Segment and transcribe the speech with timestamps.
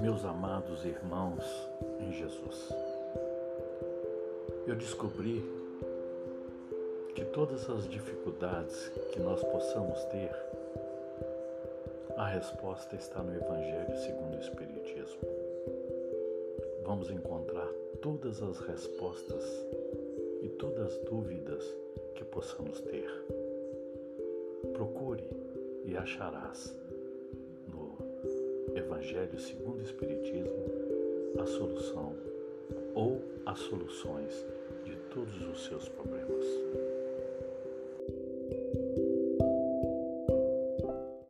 [0.00, 1.44] Meus amados irmãos
[1.98, 2.68] em Jesus,
[4.66, 5.44] eu descobri
[7.16, 10.30] que todas as dificuldades que nós possamos ter,
[12.16, 15.20] a resposta está no Evangelho segundo o Espiritismo.
[16.84, 17.68] Vamos encontrar
[18.00, 19.44] todas as respostas
[20.42, 21.64] e todas as dúvidas
[22.14, 23.10] que possamos ter.
[24.72, 25.24] Procure
[25.84, 26.72] e acharás
[28.74, 30.88] Evangelho segundo o Espiritismo
[31.38, 32.14] a solução
[32.94, 34.46] ou as soluções
[34.84, 36.37] de todos os seus problemas.